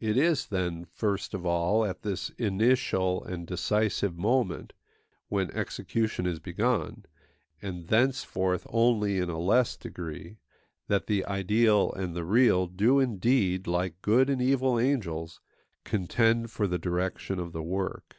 [0.00, 4.74] It is, then, first of all, at this initial and decisive moment
[5.28, 7.06] when execution is begun,
[7.62, 10.36] and thenceforth only in a less degree,
[10.88, 15.40] that the ideal and the real do indeed, like good and evil angels,
[15.84, 18.16] contend for the direction of the work.